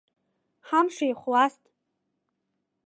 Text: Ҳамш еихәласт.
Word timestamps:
Ҳамш 0.67 0.95
еихәласт. 1.05 1.63